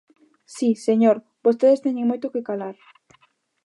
[0.55, 2.75] Si, señor, vostedes teñen moito que calar.